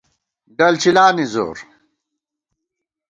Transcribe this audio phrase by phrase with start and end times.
[0.57, 1.57] ڈل چِلا نی زور